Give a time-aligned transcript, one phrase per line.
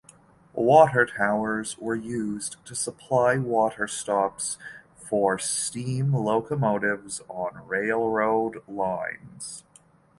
[0.55, 4.57] Water towers were used to supply water stops
[4.95, 9.63] for steam locomotives on railroad lines.